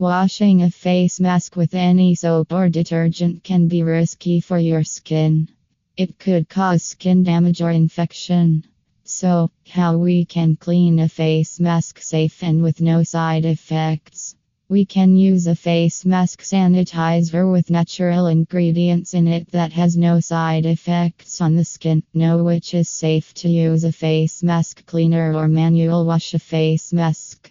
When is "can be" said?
3.44-3.82